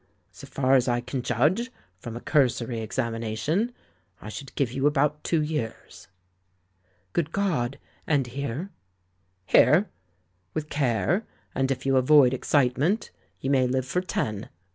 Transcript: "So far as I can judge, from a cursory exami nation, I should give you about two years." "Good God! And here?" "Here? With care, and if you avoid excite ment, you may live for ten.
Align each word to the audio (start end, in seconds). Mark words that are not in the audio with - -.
"So 0.31 0.47
far 0.47 0.73
as 0.73 0.87
I 0.87 0.99
can 0.99 1.21
judge, 1.21 1.69
from 1.99 2.15
a 2.15 2.21
cursory 2.21 2.77
exami 2.77 3.19
nation, 3.19 3.71
I 4.19 4.29
should 4.29 4.55
give 4.55 4.71
you 4.71 4.87
about 4.87 5.23
two 5.23 5.43
years." 5.43 6.07
"Good 7.13 7.31
God! 7.31 7.77
And 8.07 8.25
here?" 8.25 8.71
"Here? 9.45 9.91
With 10.55 10.69
care, 10.71 11.27
and 11.53 11.69
if 11.69 11.85
you 11.85 11.97
avoid 11.97 12.33
excite 12.33 12.79
ment, 12.79 13.11
you 13.41 13.51
may 13.51 13.67
live 13.67 13.85
for 13.85 14.01
ten. 14.01 14.49